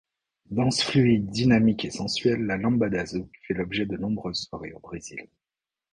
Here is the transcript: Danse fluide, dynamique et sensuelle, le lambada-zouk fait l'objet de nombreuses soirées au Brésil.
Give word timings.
Danse 0.49 0.81
fluide, 0.83 1.29
dynamique 1.29 1.85
et 1.85 1.91
sensuelle, 1.91 2.39
le 2.39 2.55
lambada-zouk 2.57 3.29
fait 3.47 3.53
l'objet 3.53 3.85
de 3.85 3.97
nombreuses 3.97 4.47
soirées 4.47 4.73
au 4.73 4.79
Brésil. 4.79 5.27